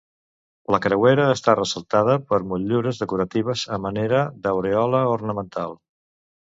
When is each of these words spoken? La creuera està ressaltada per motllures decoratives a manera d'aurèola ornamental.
La 0.75 0.79
creuera 0.85 1.27
està 1.33 1.55
ressaltada 1.59 2.17
per 2.31 2.41
motllures 2.55 3.03
decoratives 3.05 3.69
a 3.77 3.81
manera 3.87 4.27
d'aurèola 4.47 5.05
ornamental. 5.19 5.83